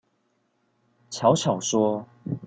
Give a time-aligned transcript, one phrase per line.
[1.11, 2.07] 悄悄說